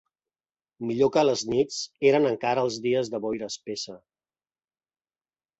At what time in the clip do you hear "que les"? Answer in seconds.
1.15-1.43